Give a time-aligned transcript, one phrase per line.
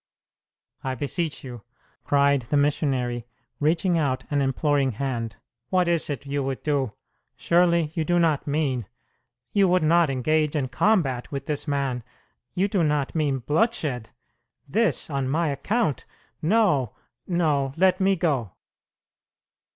[0.83, 1.61] "I beseech you!"
[2.03, 3.27] cried the missionary,
[3.59, 5.35] reaching out an imploring hand.
[5.69, 6.93] "What is it you would do?
[7.35, 8.87] Surely you do not mean
[9.51, 12.03] you would not engage in combat with this man
[12.55, 14.09] you do not mean bloodshed?
[14.67, 16.05] This on my account
[16.41, 16.95] no,
[17.27, 17.75] no!
[17.77, 18.53] Let me go."